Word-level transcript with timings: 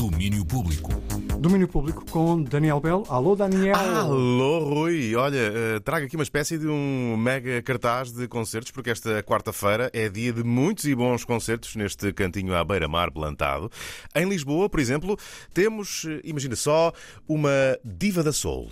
Domínio 0.00 0.46
Público. 0.46 0.90
Domínio 1.38 1.68
Público 1.68 2.06
com 2.10 2.42
Daniel 2.42 2.80
Bell. 2.80 3.04
Alô, 3.06 3.36
Daniel. 3.36 3.76
Alô, 3.76 4.60
Rui. 4.60 5.14
Olha, 5.14 5.36
eh, 5.36 5.80
trago 5.80 6.06
aqui 6.06 6.16
uma 6.16 6.22
espécie 6.22 6.56
de 6.56 6.66
um 6.66 7.18
mega 7.18 7.60
cartaz 7.60 8.10
de 8.10 8.26
concertos, 8.26 8.72
porque 8.72 8.88
esta 8.88 9.22
quarta-feira 9.22 9.90
é 9.92 10.08
dia 10.08 10.32
de 10.32 10.42
muitos 10.42 10.84
e 10.84 10.94
bons 10.94 11.22
concertos 11.22 11.76
neste 11.76 12.14
cantinho 12.14 12.54
à 12.54 12.64
beira-mar 12.64 13.10
plantado. 13.10 13.70
Em 14.14 14.26
Lisboa, 14.26 14.70
por 14.70 14.80
exemplo, 14.80 15.18
temos, 15.52 16.06
eh, 16.06 16.22
imagina 16.24 16.56
só, 16.56 16.94
uma 17.28 17.50
diva 17.84 18.22
da 18.22 18.32
soul. 18.32 18.70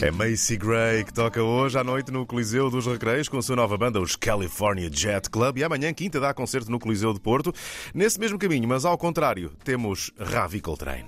É 0.00 0.10
Macy 0.10 0.58
Gray 0.58 1.04
que 1.04 1.12
toca 1.12 1.42
hoje 1.42 1.78
à 1.78 1.82
noite 1.82 2.10
no 2.10 2.26
Coliseu 2.26 2.70
dos 2.70 2.86
Recreios 2.86 3.28
com 3.28 3.38
a 3.38 3.42
sua 3.42 3.56
nova 3.56 3.78
banda, 3.78 3.98
os 3.98 4.14
California 4.14 4.90
Jet 4.92 5.30
Club. 5.30 5.56
E 5.56 5.64
amanhã, 5.64 5.92
quinta, 5.94 6.20
dá 6.20 6.34
concerto 6.34 6.70
no 6.70 6.78
Coliseu 6.78 7.14
de 7.14 7.20
Porto. 7.20 7.52
Nesse 7.94 8.20
mesmo 8.20 8.38
caminho, 8.38 8.68
mas 8.68 8.84
ao 8.84 8.98
contrário, 8.98 9.52
temos 9.64 10.12
Ravi 10.18 10.60
Coltrane. 10.60 11.06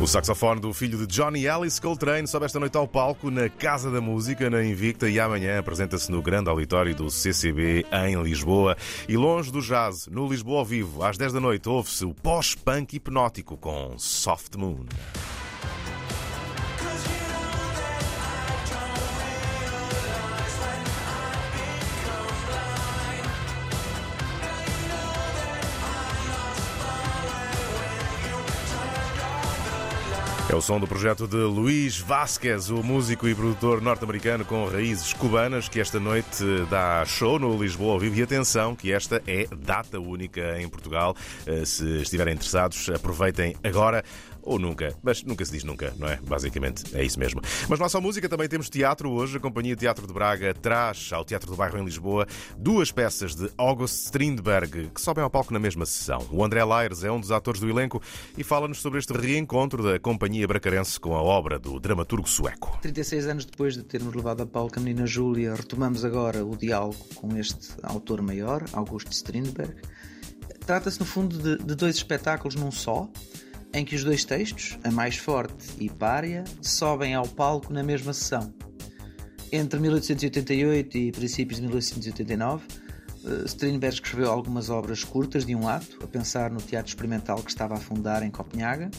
O 0.00 0.06
saxofone 0.06 0.62
do 0.62 0.72
filho 0.72 0.96
de 0.96 1.06
Johnny 1.06 1.46
Alice 1.46 1.78
Coltrane 1.78 2.26
sobe 2.26 2.46
esta 2.46 2.58
noite 2.58 2.74
ao 2.74 2.88
palco 2.88 3.30
na 3.30 3.50
Casa 3.50 3.90
da 3.90 4.00
Música, 4.00 4.48
na 4.48 4.64
Invicta, 4.64 5.10
e 5.10 5.20
amanhã 5.20 5.58
apresenta-se 5.58 6.10
no 6.10 6.22
grande 6.22 6.48
auditório 6.48 6.94
do 6.94 7.10
CCB 7.10 7.84
em 7.92 8.22
Lisboa. 8.22 8.78
E 9.06 9.14
longe 9.18 9.52
do 9.52 9.60
jazz, 9.60 10.06
no 10.06 10.26
Lisboa 10.26 10.60
ao 10.60 10.64
vivo, 10.64 11.04
às 11.04 11.18
10 11.18 11.34
da 11.34 11.40
noite, 11.40 11.68
ouve-se 11.68 12.06
o 12.06 12.14
pós-punk 12.14 12.96
hipnótico 12.96 13.58
com 13.58 13.98
Soft 13.98 14.56
Moon. 14.56 14.86
É 30.50 30.54
o 30.54 30.60
som 30.60 30.80
do 30.80 30.86
projeto 30.88 31.28
de 31.28 31.36
Luís 31.36 31.96
Vasquez, 32.00 32.70
o 32.70 32.82
músico 32.82 33.28
e 33.28 33.34
produtor 33.36 33.80
norte-americano 33.80 34.44
com 34.44 34.66
raízes 34.66 35.12
cubanas, 35.12 35.68
que 35.68 35.78
esta 35.78 36.00
noite 36.00 36.44
dá 36.68 37.04
show 37.06 37.38
no 37.38 37.56
Lisboa 37.56 37.92
ao 37.92 38.00
vivo. 38.00 38.16
E 38.16 38.22
atenção, 38.24 38.74
que 38.74 38.92
esta 38.92 39.22
é 39.28 39.46
data 39.56 40.00
única 40.00 40.60
em 40.60 40.68
Portugal. 40.68 41.14
Eh, 41.46 41.64
Se 41.64 42.02
estiverem 42.02 42.34
interessados, 42.34 42.90
aproveitem 42.90 43.54
agora 43.62 44.02
ou 44.42 44.58
nunca, 44.58 44.94
mas 45.02 45.22
nunca 45.22 45.44
se 45.44 45.52
diz 45.52 45.64
nunca, 45.64 45.94
não 45.98 46.08
é? 46.08 46.16
Basicamente 46.16 46.84
é 46.96 47.04
isso 47.04 47.18
mesmo. 47.18 47.40
Mas 47.68 47.78
não 47.78 47.88
só 47.88 48.00
música, 48.00 48.28
também 48.28 48.48
temos 48.48 48.68
teatro 48.68 49.10
hoje. 49.10 49.36
A 49.36 49.40
Companhia 49.40 49.76
Teatro 49.76 50.06
de 50.06 50.12
Braga 50.12 50.54
traz 50.54 51.10
ao 51.12 51.24
Teatro 51.24 51.50
do 51.50 51.56
Bairro 51.56 51.78
em 51.78 51.84
Lisboa 51.84 52.26
duas 52.56 52.90
peças 52.92 53.34
de 53.34 53.50
August 53.56 54.06
Strindberg 54.06 54.90
que 54.94 55.00
sobem 55.00 55.22
ao 55.22 55.30
palco 55.30 55.52
na 55.52 55.58
mesma 55.58 55.86
sessão. 55.86 56.26
O 56.30 56.44
André 56.44 56.64
Laires 56.64 57.04
é 57.04 57.10
um 57.10 57.20
dos 57.20 57.30
atores 57.30 57.60
do 57.60 57.68
elenco 57.68 58.02
e 58.36 58.44
fala-nos 58.44 58.80
sobre 58.80 58.98
este 58.98 59.12
reencontro 59.12 59.82
da 59.82 59.98
Companhia 59.98 60.46
Bracarense 60.46 60.98
com 60.98 61.14
a 61.14 61.22
obra 61.22 61.58
do 61.58 61.78
dramaturgo 61.78 62.28
sueco. 62.28 62.78
36 62.82 63.26
anos 63.26 63.44
depois 63.44 63.74
de 63.74 63.82
termos 63.82 64.14
levado 64.14 64.42
a 64.42 64.46
palco 64.46 64.78
a 64.78 64.82
menina 64.82 65.06
Júlia, 65.06 65.54
retomamos 65.54 66.04
agora 66.04 66.44
o 66.44 66.56
diálogo 66.56 66.96
com 67.14 67.36
este 67.36 67.74
autor 67.82 68.22
maior, 68.22 68.64
Augusto 68.72 69.12
Strindberg. 69.12 69.74
Trata-se, 70.64 71.00
no 71.00 71.06
fundo, 71.06 71.36
de, 71.38 71.64
de 71.64 71.74
dois 71.74 71.96
espetáculos 71.96 72.54
num 72.54 72.70
só, 72.70 73.08
em 73.72 73.84
que 73.84 73.94
os 73.94 74.04
dois 74.04 74.24
textos, 74.24 74.78
A 74.82 74.90
Mais 74.90 75.16
Forte 75.16 75.68
e 75.78 75.88
Pária, 75.88 76.44
sobem 76.60 77.14
ao 77.14 77.26
palco 77.26 77.72
na 77.72 77.82
mesma 77.82 78.12
sessão. 78.12 78.52
Entre 79.52 79.80
1888 79.80 80.98
e 80.98 81.12
princípios 81.12 81.60
de 81.60 81.66
1889, 81.66 82.64
eh, 83.24 83.44
Strindberg 83.46 83.94
escreveu 83.94 84.30
algumas 84.30 84.70
obras 84.70 85.04
curtas 85.04 85.44
de 85.44 85.54
um 85.54 85.68
ato, 85.68 85.98
a 86.02 86.06
pensar 86.06 86.50
no 86.50 86.60
teatro 86.60 86.88
experimental 86.88 87.42
que 87.42 87.50
estava 87.50 87.74
a 87.74 87.78
fundar 87.78 88.22
em 88.22 88.30
Copenhaga. 88.30 88.90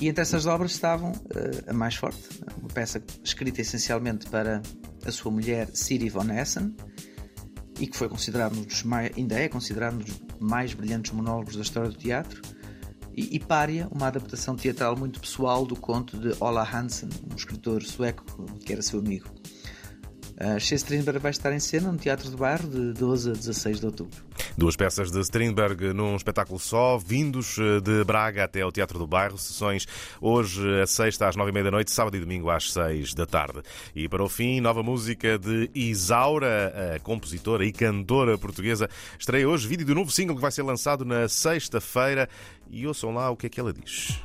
E 0.00 0.08
entre 0.08 0.22
essas 0.22 0.46
obras 0.46 0.72
estavam 0.72 1.12
eh, 1.34 1.64
A 1.66 1.72
Mais 1.72 1.94
Forte, 1.94 2.22
uma 2.58 2.68
peça 2.68 3.02
escrita 3.22 3.60
essencialmente 3.60 4.28
para 4.28 4.62
a 5.04 5.10
sua 5.10 5.30
mulher 5.30 5.68
Siri 5.72 6.08
von 6.08 6.30
Essen 6.30 6.74
e 7.78 7.86
que 7.86 7.96
foi 7.96 8.08
considerado 8.08 8.56
um 8.58 8.62
dos 8.62 8.82
mais, 8.82 9.12
ainda 9.16 9.38
é 9.38 9.48
considerado 9.48 9.94
um 9.94 9.98
dos 9.98 10.20
mais 10.40 10.74
brilhantes 10.74 11.12
monólogos 11.12 11.56
da 11.56 11.62
história 11.62 11.90
do 11.90 11.96
teatro. 11.96 12.40
E, 13.16 13.36
e 13.36 13.38
uma 13.90 14.08
adaptação 14.08 14.54
teatral 14.54 14.94
muito 14.94 15.18
pessoal 15.20 15.64
do 15.64 15.74
conto 15.74 16.18
de 16.18 16.36
Ola 16.38 16.62
Hansen, 16.62 17.08
um 17.32 17.34
escritor 17.34 17.82
sueco 17.82 18.24
que 18.64 18.72
era 18.72 18.82
seu 18.82 18.98
amigo. 18.98 19.28
Uh, 20.38 20.60
Strindberg 20.76 21.18
vai 21.18 21.30
estar 21.30 21.50
em 21.52 21.58
cena 21.58 21.90
no 21.90 21.96
Teatro 21.96 22.30
do 22.30 22.36
Bairro 22.36 22.68
de 22.68 22.92
12 22.92 23.30
a 23.30 23.32
16 23.32 23.80
de 23.80 23.86
outubro. 23.86 24.25
Duas 24.56 24.74
peças 24.74 25.10
de 25.10 25.20
Strindberg 25.20 25.92
num 25.92 26.16
espetáculo 26.16 26.58
só, 26.58 26.96
vindos 26.96 27.58
eh, 27.58 27.78
de 27.78 28.02
Braga 28.04 28.44
até 28.44 28.62
ao 28.62 28.72
Teatro 28.72 28.98
do 28.98 29.06
Bairro. 29.06 29.36
Sessões 29.36 29.86
hoje, 30.18 30.80
a 30.80 30.86
sexta 30.86 31.28
às 31.28 31.36
nove 31.36 31.50
e 31.50 31.52
meia 31.52 31.64
da 31.64 31.70
noite, 31.70 31.90
sábado 31.90 32.16
e 32.16 32.20
domingo 32.20 32.48
às 32.48 32.72
seis 32.72 33.12
da 33.12 33.26
tarde. 33.26 33.60
E 33.94 34.08
para 34.08 34.24
o 34.24 34.30
fim, 34.30 34.58
nova 34.60 34.82
música 34.82 35.38
de 35.38 35.70
Isaura, 35.74 36.94
a 36.96 37.00
compositora 37.00 37.66
e 37.66 37.72
cantora 37.72 38.38
portuguesa. 38.38 38.88
Estreia 39.18 39.46
hoje 39.46 39.68
vídeo 39.68 39.84
do 39.84 39.94
novo 39.94 40.10
single 40.10 40.34
que 40.34 40.40
vai 40.42 40.50
ser 40.50 40.62
lançado 40.62 41.04
na 41.04 41.28
sexta-feira. 41.28 42.26
E 42.70 42.86
ouçam 42.86 43.12
lá 43.12 43.30
o 43.30 43.36
que 43.36 43.48
é 43.48 43.50
que 43.50 43.60
ela 43.60 43.74
diz. 43.74 44.18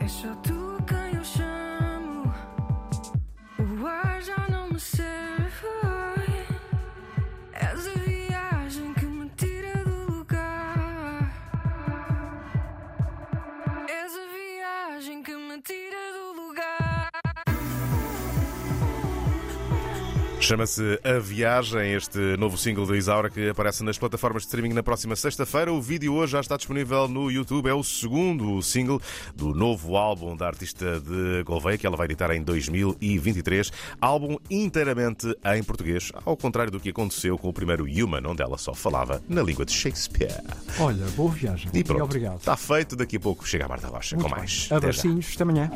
És 0.00 0.12
só 0.12 0.32
tu 0.36 0.78
quem 0.86 1.18
eu 1.18 1.24
chamo. 1.24 2.32
O 3.82 3.86
ar 3.86 4.22
já 4.22 4.46
não 4.48 4.70
me 4.70 4.78
serve. 4.78 5.17
Chama-se 20.48 20.98
A 21.04 21.18
Viagem, 21.18 21.92
este 21.92 22.18
novo 22.38 22.56
single 22.56 22.86
da 22.86 22.96
Isaura 22.96 23.28
que 23.28 23.50
aparece 23.50 23.84
nas 23.84 23.98
plataformas 23.98 24.44
de 24.44 24.46
streaming 24.46 24.72
na 24.72 24.82
próxima 24.82 25.14
sexta-feira. 25.14 25.70
O 25.70 25.78
vídeo 25.78 26.14
hoje 26.14 26.32
já 26.32 26.40
está 26.40 26.56
disponível 26.56 27.06
no 27.06 27.30
YouTube. 27.30 27.68
É 27.68 27.74
o 27.74 27.84
segundo 27.84 28.62
single 28.62 28.98
do 29.36 29.52
novo 29.54 29.94
álbum 29.94 30.34
da 30.34 30.46
artista 30.46 31.00
de 31.00 31.42
Gouveia, 31.44 31.76
que 31.76 31.86
ela 31.86 31.98
vai 31.98 32.06
editar 32.06 32.30
em 32.30 32.42
2023. 32.42 33.70
Álbum 34.00 34.38
inteiramente 34.50 35.26
em 35.54 35.62
português, 35.62 36.10
ao 36.24 36.34
contrário 36.34 36.72
do 36.72 36.80
que 36.80 36.88
aconteceu 36.88 37.36
com 37.36 37.50
o 37.50 37.52
primeiro 37.52 37.84
Human, 37.84 38.26
onde 38.26 38.42
ela 38.42 38.56
só 38.56 38.72
falava 38.72 39.22
na 39.28 39.42
língua 39.42 39.66
de 39.66 39.74
Shakespeare. 39.74 40.42
Olha, 40.80 41.04
boa 41.08 41.30
viagem. 41.30 41.70
E 41.74 41.84
pronto, 41.84 42.04
obrigado. 42.04 42.38
está 42.38 42.56
feito. 42.56 42.96
Daqui 42.96 43.18
a 43.18 43.20
pouco 43.20 43.46
chega 43.46 43.66
a 43.66 43.68
Marta 43.68 43.88
Rocha 43.88 44.16
Muito 44.16 44.30
com 44.30 44.34
mais. 44.34 44.66
Abracinhos. 44.72 45.30
Até 45.34 45.42
amanhã. 45.42 45.70